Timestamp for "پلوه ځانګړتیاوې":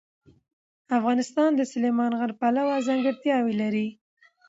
2.39-3.53